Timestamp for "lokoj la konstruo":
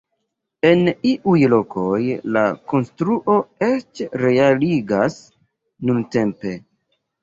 1.55-3.39